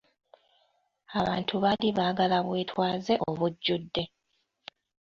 Abantu 1.19 1.53
baali 1.63 1.87
baagala 1.97 2.37
bwetwaze 2.47 3.13
obujjudde. 3.29 4.03